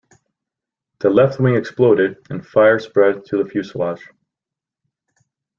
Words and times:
The 1.01 1.11
left 1.11 1.39
wing 1.39 1.53
exploded 1.55 2.17
and 2.31 2.43
fire 2.43 2.79
spread 2.79 3.23
to 3.25 3.43
the 3.43 3.47
fuselage. 3.47 4.09